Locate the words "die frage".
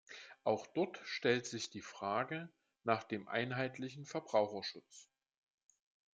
1.69-2.49